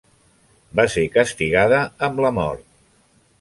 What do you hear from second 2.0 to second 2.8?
amb la mort.